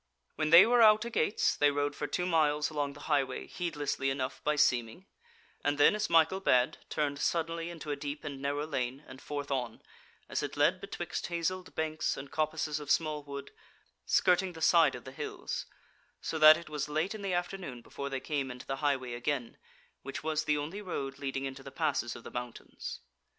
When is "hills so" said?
15.11-16.39